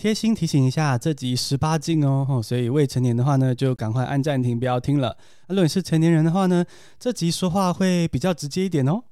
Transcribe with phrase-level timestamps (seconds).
[0.00, 5.14] 贴心提醒一下，这集十八禁哦，所以未成年的话呢，就赶快按暂停，不要听了。
[5.48, 6.64] 如果你是成年人的话呢，
[6.98, 9.02] 这集说话会比较直接一点哦。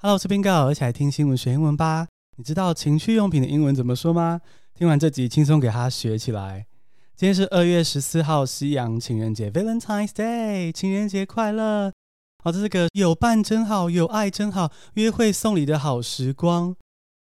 [0.00, 2.06] Hello，我是 Bingo，一起来听新闻学英文吧。
[2.36, 4.42] 你知道情趣用品的英文怎么说吗？
[4.74, 6.66] 听完这集，轻松给它学起来。
[7.16, 11.90] 今天是二月十四号，西洋情人节，Valentine's Day，情人节快乐！
[12.44, 16.76] 好，这是个有伴真好，有爱真好，约会送礼的好时光。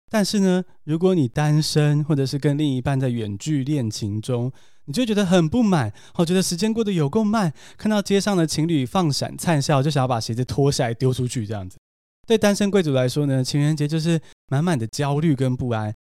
[0.10, 4.52] 但是呢，如果你单身，或者是跟另一半在远距恋情中，
[4.86, 11.78] 你就觉得很不满，我觉得时间过得有够慢，看到街上的情侣放闪灿笑，就想要把鞋子脱下来丢出去，这样子。
[12.26, 15.94] 对单身贵族来说呢，情人节就是满满的焦虑跟不安。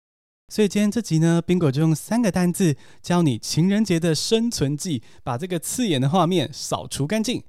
[0.54, 7.44] 所以今天这集呢，Bingo 就用三个单字教你情人节的生存技，把这个刺眼的画面扫除干净。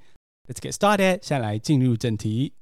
[0.49, 2.55] Let's get started，下来进入正题。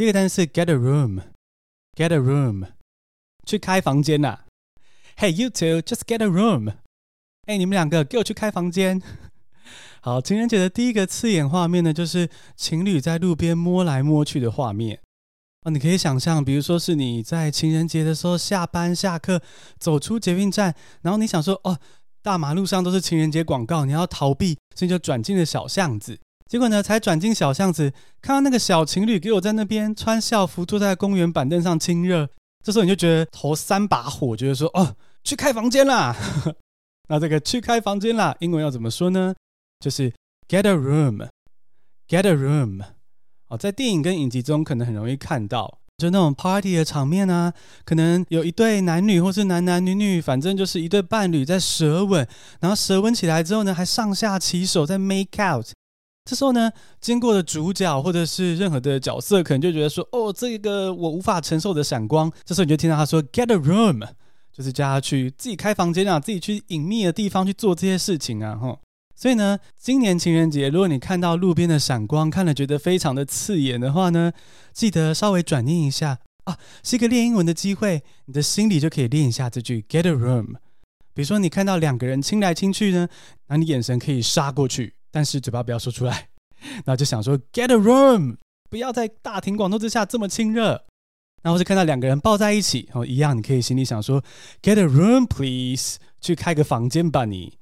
[0.00, 2.66] 第一个单词是 get a room，get a room。
[3.44, 4.44] 去开房间呐、啊
[5.18, 6.72] ！Hey you two, just get a room。
[7.44, 9.02] 哎，你们两个给我去开房间。
[10.00, 14.98] 好，情人节的第一个刺眼画面呢，就是情侣在路边摸来摸去的画面。
[15.66, 19.42] 哦，你可以想象，比如说是你在情人节的时候下班下课，
[19.78, 21.78] 走出捷运站，然后你想说，哦，
[22.22, 26.18] 大马路上都是情人节广告，你要逃避，所以就转进了小巷子。
[26.50, 32.28] 结果呢，才转进小巷子，看到那个小情侣给我在那边穿校服，坐在公园板凳上亲热。
[32.64, 36.16] 这时候你就觉得头三把火，觉得说哦，去开房间啦。
[37.08, 39.32] 那这个去开房间啦，英文要怎么说呢？
[39.78, 40.12] 就是
[40.48, 42.82] get a room，get a room。
[43.46, 52.26] 哦，在电影跟影集中可能很容易看到，就那种 party 的场面啊，可能有一对男女或是男男女女，反正就是一对伴侣在舌吻，
[52.58, 55.68] 然后舌吻起来之后呢，还上下其手在 make out。
[56.30, 64.06] 这时候呢，经过的主角或者是任何的角色，可能就觉得说：“哦，这个我无法承受的闪光。”这时候你就听到他说：“Get a room”，
[64.52, 68.78] 就是叫他去自己开房间啊，自己去隐秘的地方去做这些事情啊，吼。
[69.16, 74.30] 所以呢，今年情人节，如果你看到路边的闪光，看了觉得非常的刺眼的话呢，
[74.72, 80.54] 记得稍微转念一下啊，是一个练英文的机会，你的心里就可以练一下这句 “Get a room”。
[81.12, 83.08] 比如说，你看到两个人亲来亲去呢，
[83.48, 84.94] 那你眼神可以杀过去。
[85.12, 86.28] 但是嘴巴不要说出来，
[86.84, 88.36] 然后就想说 get a room，
[88.68, 90.84] 不要在大庭广众之下这么亲热。
[91.42, 94.22] 然后是看到两个人抱在一起，哦，一样，你可以心里想说
[94.60, 97.54] get a room please，去开个房间吧你。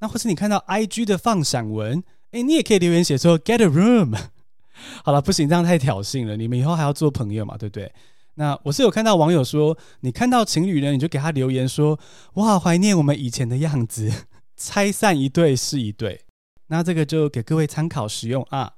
[0.00, 4.14] 那或是你看到 IG 的放闪文，诶，你也可以留言写说 get a room。
[5.02, 7.90] 好了，不行，这样太挑衅了，你们以后还要做朋友嘛，对不对？
[8.34, 11.98] 那我是有看到网友说，你看到情侣呢，你就给他留言说，
[12.34, 14.12] 我好怀念我们以前的样子，
[14.58, 16.25] 拆散一对是一对。
[16.68, 18.72] 那这个就给各位参考使用啊。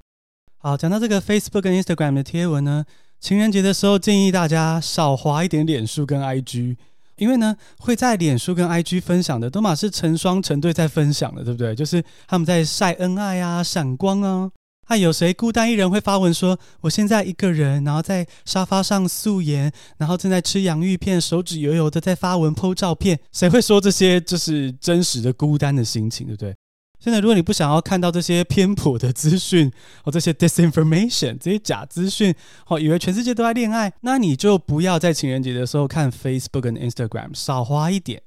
[0.58, 2.84] 好，讲到这个 Facebook 跟 Instagram 的贴文呢，
[3.20, 6.76] 情人节的时候建议大家少划一点脸书跟 IG，
[7.16, 11.74] 因为呢会在脸书跟 IG 分享的都嘛是成双成对在分享的，对不对？
[11.74, 14.50] 就是他们在晒恩爱啊、闪光啊。
[14.90, 23.20] 还、啊、有谁孤单一人会发文说我现在一个人，然后在沙发上素颜，然后正在吃洋芋片，手指油油的在发文 po 照片？
[23.30, 26.56] 谁会说这些就是真实的孤单的心情，对不对？
[27.00, 29.70] 现在，如果你不想要看到这些偏颇的资讯，
[30.02, 32.34] 或 这些 disinformation，这些假资讯，
[32.66, 38.20] 哦，以为全世界都在恋爱，那你就不要在情人节的时候看 Facebook 跟 Instagram，少花一点。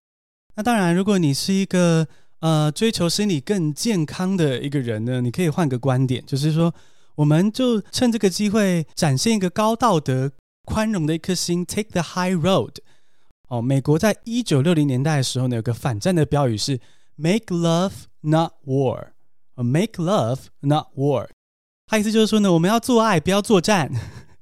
[0.55, 2.07] 那当然，如果你是一个
[2.39, 6.73] 呃追求心理更健康的一个人呢，你可以换个观点，就是说，
[7.15, 10.31] 我们就趁这个机会展现一个高道德、
[10.63, 12.75] 宽容的一颗心，take the high road。
[13.49, 16.79] 哦，美国在一九六零年代的时候呢，有个反战的标语是
[17.17, 17.91] “Make love”。
[18.21, 19.13] Not war,
[19.55, 21.29] make love, not war。
[21.87, 23.91] 他意思就是说呢，我们要做爱，不要作战。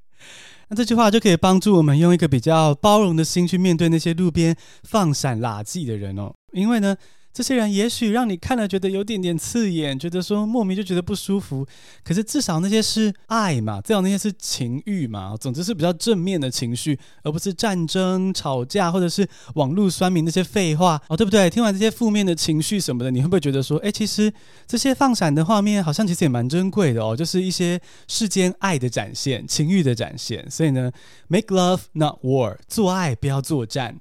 [0.70, 6.96] 那这句话就可以帮助我们用一个比较包容的心去面对那些路边放闪垃圾的人哦，因为呢。
[7.32, 11.66] 这些人也许让你看了觉得有点点刺眼，觉得说莫名就觉得不舒服。
[12.04, 21.50] 可是至少那些是爱嘛，至少那些是情欲嘛，总之是比较正面的情绪，而不是战争、吵架或者是网络酸民那些废话哦，对不对？
[21.50, 24.34] 听完这些负面的情绪什么的，你会不会觉得说，哎，其实
[24.68, 30.50] 这些放闪的画面好像其实也蛮珍贵的哦，就是一些世间爱的展现、情欲的展现。
[30.50, 30.92] 所以呢
[31.28, 33.96] ，make love not war，做爱不要作战。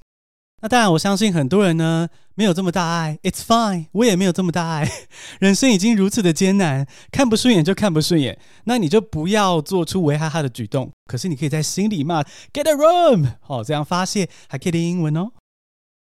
[0.60, 4.90] 那当然，我相信很多人呢没有这么大爱，It's fine，我也没有这么大爱。
[5.38, 10.90] 人生已经如此的艰难，看不顺眼就看不顺眼，那你就不要做出危害他的举动。
[11.06, 12.22] 可是你可以在心里骂
[12.52, 15.30] Get a room，好，这样发泄还可以练英文哦。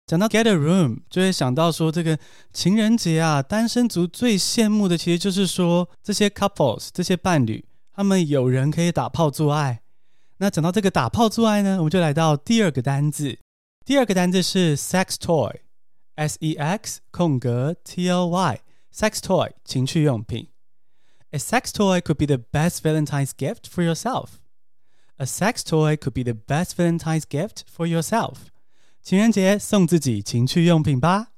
[0.08, 2.18] 讲到 get a room，就会想到说这个
[2.54, 9.82] 情人节啊，单身族最羡慕的其实就是说这些 couples 这些伴侣，他们有人可以打炮做爱。
[10.38, 13.38] 那讲到这个打炮做爱呢，我们就来到第二个单字，
[13.88, 20.50] 第二个单字是 sex toy，s e x 空格 t o y，sex toy 情趣用品。
[21.32, 24.32] A sex toy could be the best Valentine's gift for yourself.
[25.16, 28.34] A sex toy could be the best Valentine's gift for yourself.
[29.02, 31.30] 情人节送自己情趣用品吧。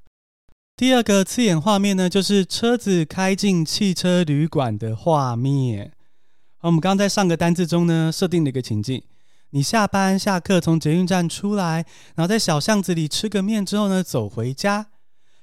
[0.76, 5.94] 第二个刺眼画面呢，就是车子开进汽车旅馆的画面。
[6.58, 9.04] 好，我们刚刚在上个单字中呢，设定了一个情境：
[9.52, 11.86] 你下班下课从捷运站出来，
[12.16, 14.88] 然后在小巷子里吃个面之后呢，走回家。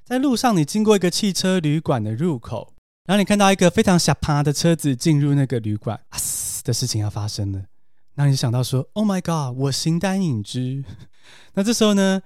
[0.05, 2.75] 在路上，你经过一个汽车旅馆的入口，
[3.07, 7.65] 然后你看到一个非常吓趴的车子进入那个旅馆，啊嘶的事情要发生了。
[8.15, 10.85] 那你想到说：“Oh my God，我形单影只。
[11.55, 12.23] ”那这时候呢，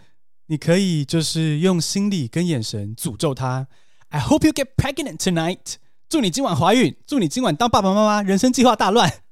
[0.46, 3.66] 你可以就是用心理跟眼神诅咒他。
[4.10, 5.76] I hope you get pregnant tonight。
[6.10, 9.22] 祝你今晚怀孕，祝你今晚当爸爸妈妈，人生计划大乱。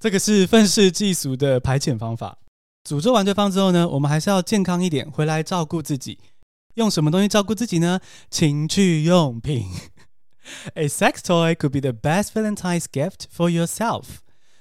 [0.00, 2.38] 这个是愤世嫉俗的排遣方法。
[2.88, 6.18] 诅咒完对方之后呢，我们还是要健康一点，回来照顾自己。
[6.76, 8.00] 用什么东西照顾自己呢？
[8.30, 9.66] 情趣用品。
[10.72, 14.04] A sex toy could be the best Valentine's gift for yourself.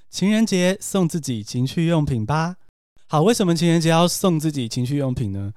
[0.10, 2.58] 情人节送自己情趣用品吧。
[3.08, 5.54] 好，为什么情人节要送自己情趣用品呢？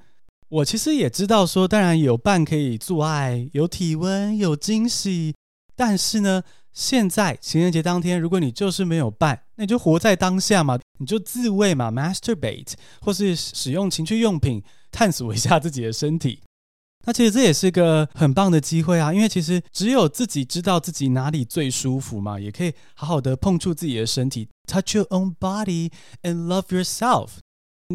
[0.48, 5.34] 我其实也知道说，当然有伴可以做爱，有体温，有惊喜。
[5.74, 16.40] 但是呢，现在情人节当天，如果你就是没有伴，你就活在当下嘛，你就自慰嘛，masturbate，或是使用情趣用品探索一下自己的身体。
[17.04, 25.90] 那其实这也是个很棒的机会啊，因为其实只有自己知道自己哪里最舒服嘛，也可以好好的碰触自己的身体，touch your own body
[26.22, 27.30] and love yourself。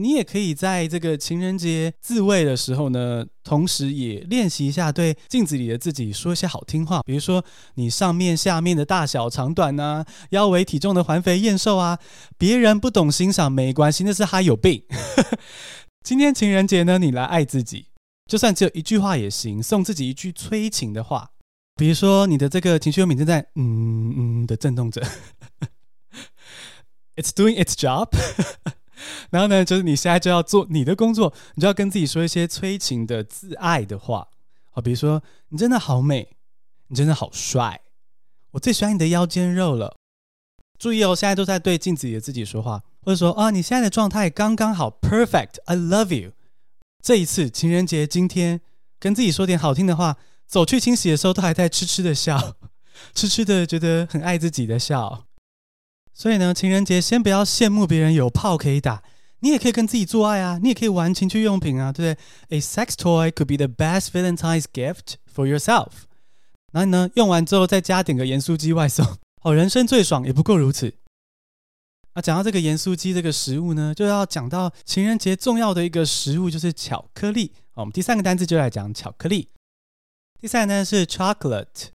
[0.01, 7.43] 你也可以在这个情人节自慰的时候呢，同时也练习一下对镜子里的自己说一些好听话，比如说
[7.75, 11.99] 你上面下面的大小长短啊，腰围体重的环肥燕瘦啊，
[12.37, 14.83] 别人不懂欣赏没关系，那是他有病。
[16.03, 17.87] 今天情人节呢，你来爱自己。
[18.29, 21.29] 就算只有一句话也行，送自己一句催情的话，
[21.75, 25.01] 比如说你的这个情绪用品正在嗯嗯的震动着
[27.15, 28.09] ，It's doing its job。
[29.31, 34.27] 然后呢，就是你现在就要做你的工作，你就要跟自己说一些催情的自爱的话，
[34.71, 36.29] 好，比如说你真的好美，
[36.87, 37.81] 你真的好帅，
[38.51, 39.95] 我最喜欢你的腰间肉了。
[40.79, 46.33] 注意哦，现在都在对镜子里的自己说话，或者说啊，你现在的状态刚刚好，perfect，I love you。
[47.01, 48.61] 这一次情人节今天，
[48.99, 52.55] 跟自己说点好听的话，走去清洗的时候都还在痴痴的笑，
[53.15, 55.26] 痴痴的觉得很爱自己的笑。
[56.17, 59.03] 所以呢，情人节先不要羡慕别人有炮可以打，
[59.41, 62.19] 你也可以跟自己做爱啊，你也可以玩情趣用品啊，对不
[62.49, 65.89] 对？A sex toy could be the best Valentine's gift for yourself。
[66.71, 69.05] 然后呢，用完之后再加点个盐酥鸡外送，
[69.43, 70.91] 好，人生最爽也不过如此。
[72.15, 77.51] 那讲到这个盐酥鸡这个食物呢，就要讲到情人节重要的一个食物，就是巧克力。
[77.69, 79.49] 好，我们第三个单字就来讲巧克力。
[80.41, 81.89] 第三个单词是 chocolate，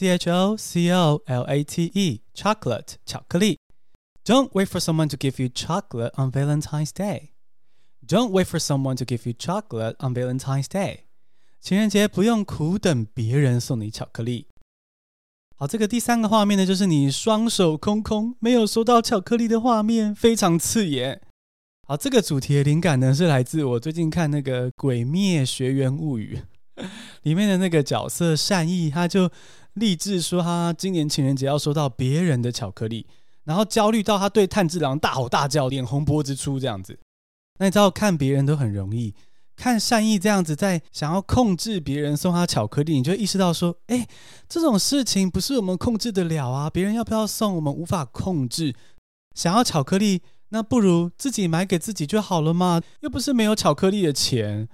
[0.00, 3.58] chocolate，c h o c o l a t e，chocolate 巧克力。
[4.24, 7.30] Don't wait for someone to give you chocolate on Valentine's Day.
[8.06, 11.00] Don't wait for someone to give you chocolate on Valentine's Day.
[11.60, 14.46] 情人节不用苦等别人送你巧克力。
[15.56, 21.22] 好，这个第三个画面呢，就是你双手空空，没有收到巧克力的画面，非常刺眼。
[21.88, 26.42] 好，这个主题的灵感呢，是来自我最近看那个《鬼灭学园物语》
[27.22, 29.30] 里面的那个角色善逸，他就
[29.75, 33.07] 立志说他今年情人节要收到别人的巧克力，
[33.43, 36.99] 然后焦虑到他对炭治郎大吼大叫，脸红脖子粗这样子。
[37.59, 39.13] 那你知道看别人都很容易。
[39.53, 44.07] 看善逸这样子在想要控制别人送他巧克力，你就意识到说，哎，
[44.49, 46.67] 这种事情不是我们控制得了啊！
[46.67, 48.73] 别人要不要送，我们无法控制。
[49.35, 54.67] 想要巧克力，那不如自己买给自己就好了嘛，又不是没有巧克力的钱。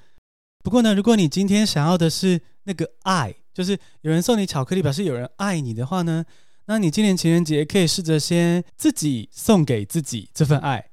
[0.63, 6.23] 不过呢，如果你今天想要的是那个爱，就是有人送你巧克力，表示有人爱你的话呢，
[6.67, 10.91] 那你今年情人节可以试着先自己送给自己这份爱。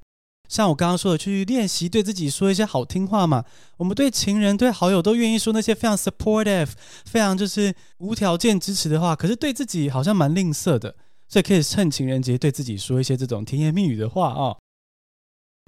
[0.48, 3.44] 像我刚刚说的，去练习对自己说一些好听话嘛。
[3.76, 6.70] 我们对情人、对好友都愿意说那些非常 supportive、
[7.04, 10.96] 非常就是无条件支持的话，可是对自己好像蛮吝啬的，
[11.28, 14.56] 所以可以趁情人节对自己说一些这种甜言蜜语的话、哦。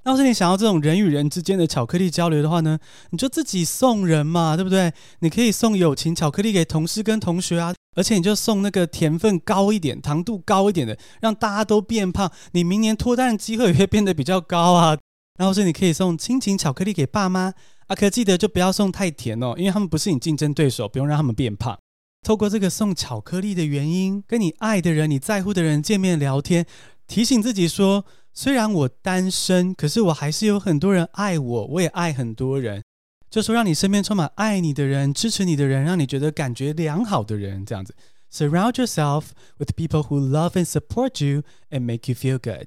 [0.07, 2.79] 要是你想要这种人与人之间的巧克力交流的话呢，
[3.11, 4.93] 你就自己送人嘛，对不对？
[5.19, 14.97] 你可以送友情巧克力给同事跟同学啊，而且你就送那个甜分高一点、糖度高一点的，让大家都变胖，你明年脱单的机会也会变得比较高啊。
[15.39, 17.53] 然后是你可以送亲情巧克力给爸妈，
[17.89, 21.77] 啊，可记得就不要送太甜哦，因为他们不是你竞争对手，不用让他们变胖。
[22.25, 26.65] 透过这个送巧克力的原因，跟你爱的人、你在乎的人见面聊天，
[27.09, 28.05] 提醒自己说：
[28.39, 32.83] 虽然我单身，可是我还是有很多人爱我，我也爱很多人。
[33.31, 37.97] 就说让你身边充满爱你的人、支持你的人，让你觉得感觉良好的人，这样子。
[38.31, 42.67] Surround yourself with people who love and support you and make you feel good.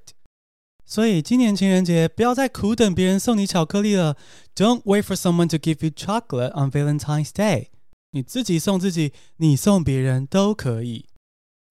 [0.88, 4.18] 所以今年情人节不要再苦等别人送你巧克力了。
[4.56, 7.68] Don't wait for someone to give you chocolate on Valentine's Day.
[8.12, 11.06] 你自己送自己，你送别人都可以。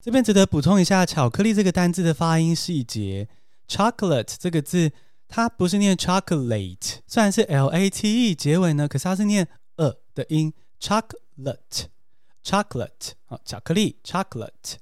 [0.01, 3.27] 这边值得补充一下，巧克力这个单字的发音细节。
[3.69, 4.91] Chocolate 这个字，
[5.27, 9.47] 它不是念 chocolate，虽然是 l a t e 结尾呢，可是它是念
[9.77, 10.53] 呃的音。
[10.81, 14.75] Chocolate，chocolate，好，巧克力，chocolate。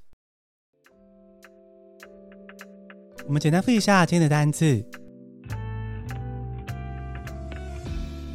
[3.26, 4.64] 我们简单复习一下今天的单词。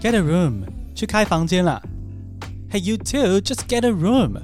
[0.02, 1.82] Get a room，去开房间了。
[2.70, 4.42] Hey you two, just get a room.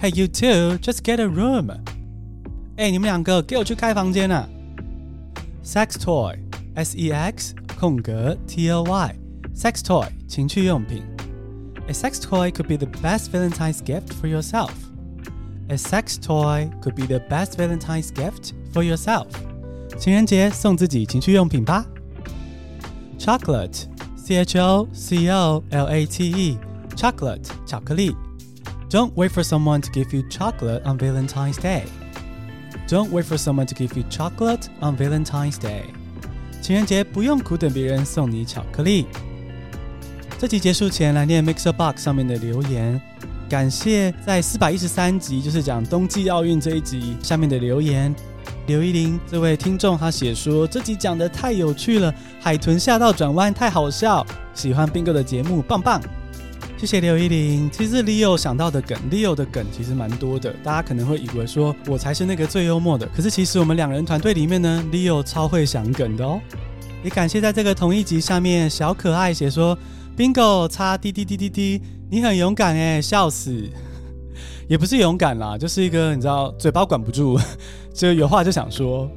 [0.00, 1.70] Hey you two, just get a room.
[2.76, 4.50] 哎，你们两个给我去开房间了。
[5.63, 6.37] Sex toy,
[6.75, 9.15] S E X 空格 T O Y,
[9.55, 11.03] sex toy 情趣用品。
[11.87, 14.71] A sex toy could be the best Valentine's gift for yourself.
[15.69, 19.27] A sex toy could be the best Valentine's gift for yourself.
[19.97, 21.85] 情人节送自己情趣用品吧。
[23.17, 26.57] Chocolate, C H O C O L A T E,
[26.95, 28.15] chocolate 巧克力。
[28.89, 31.83] Don't wait for someone to give you chocolate on Valentine's Day.
[32.88, 35.84] Don't wait for someone to give you chocolate on Valentine's Day.
[36.60, 39.06] 情人节不用苦等别人送你巧克力。
[40.38, 43.00] 这集结束前来念 Mixer Box 上面的留言，
[43.48, 48.14] 感谢在四百一十三集，就是讲冬季奥运这一集下面的留言。
[48.66, 54.24] 刘依林这位听众，他写说这集讲得太有趣了，海豚下到转弯太好笑，
[54.54, 56.00] 喜欢 Bingo 的节目，棒棒。
[56.82, 57.70] 谢谢刘依林。
[57.70, 66.40] 其实 Leo 想到的梗，Leo 的梗其实蛮多的，大家可能会以为说我才是那个最幽默的，可是其实我们两人团队里面呢，Leo 超会想梗的哦。
[67.04, 69.78] 也感谢在这个同一集下面小可爱写说
[70.16, 73.64] Bingo 擦滴滴滴滴滴，你很勇敢诶，笑死。
[74.66, 77.38] 也不是勇敢啦，就是一个你知道嘴巴管不住，
[77.94, 79.08] 就有话就想说。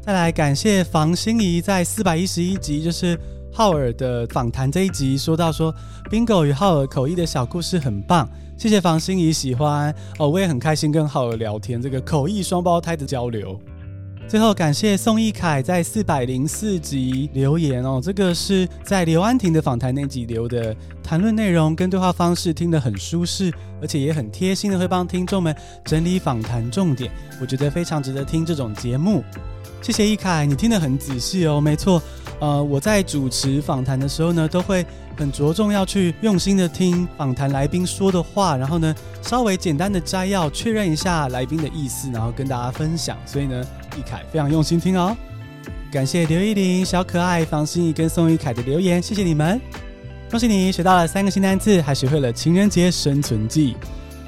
[0.00, 3.18] 再来感谢房心怡在四百一十一集，就是
[3.56, 5.72] 浩尔的访谈这一集，说到说
[6.10, 13.56] Bingo 与浩尔口译的小故事很棒，谢谢房心怡喜欢哦，我也很开心跟浩尔聊天，这个口译双胞胎的交流。
[14.26, 25.54] 最后感谢宋义凯在四百零四集留言哦，这个是在刘安婷的访谈那集留的，谈论内容跟对话方式听得很舒适，而且也很贴心的会帮听众们
[25.84, 29.22] 整理访谈重点，我觉得非常值得听这种节目。
[29.80, 32.02] 谢谢义凯，你听得很仔细哦，没错，
[32.40, 34.84] 呃，我在主持访谈的时候呢，都会
[35.16, 43.64] 很着重要去用心的听访谈来宾说的话，然后呢，稍微简单的摘要确认一下来宾的意思，然后跟大家分享，所以呢。
[43.98, 45.16] 易凯非常用心听哦，
[45.92, 49.60] 感谢刘依林、小可爱、房心怡跟宋易凯的留言，谢谢你们，
[50.30, 53.76] 恭喜你学到了三个新单词，还学会了情人节生存记。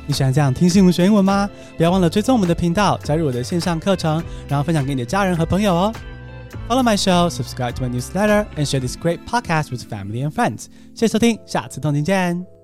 [0.07, 1.51] 你喜欢这样听新闻学英文吗？
[1.77, 5.93] 不要忘了追踪我们的频道，加入我的线上课程，然后分享给你的家人和朋友哦。
[6.69, 10.67] Follow my show, subscribe to my newsletter, and share this great podcast with family and friends。
[10.95, 12.56] 谢谢收听，下次同听见。